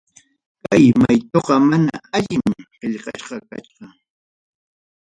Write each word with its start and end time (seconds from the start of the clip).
Kay 0.63 0.85
maytuqa 1.01 1.55
mana 1.69 1.91
allin 2.17 2.41
qillqasqa 2.79 3.37
kachkan. 3.49 3.91